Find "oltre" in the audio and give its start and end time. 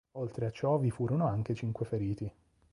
0.13-0.47